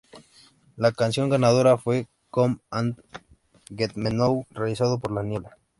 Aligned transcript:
La 0.77 0.91
canción 0.93 1.29
ganadora 1.29 1.77
fue 1.77 2.07
"Come 2.31 2.57
and 2.71 2.97
Get 3.69 3.91
Me 3.93 4.09
Now", 4.09 4.47
realizado 4.51 4.97
por 4.97 5.11
la 5.11 5.21
niebla. 5.21 5.55